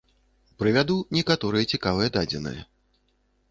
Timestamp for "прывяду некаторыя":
0.63-1.69